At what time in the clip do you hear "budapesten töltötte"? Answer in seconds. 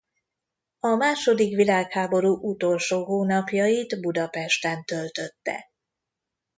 4.01-5.69